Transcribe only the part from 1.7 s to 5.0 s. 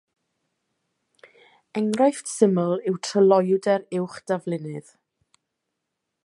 Enghraifft syml yw tryloywder uwch-daflunydd.